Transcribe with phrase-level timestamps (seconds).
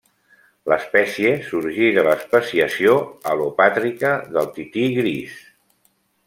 [0.71, 2.95] L'espècie sorgí de l'especiació
[3.35, 5.39] al·lopàtrica del tití gris.